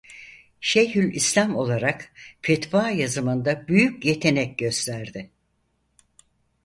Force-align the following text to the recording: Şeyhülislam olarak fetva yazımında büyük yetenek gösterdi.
Şeyhülislam 0.61 1.55
olarak 1.55 2.11
fetva 2.41 2.89
yazımında 2.89 3.67
büyük 3.67 4.05
yetenek 4.05 4.57
gösterdi. 4.57 5.29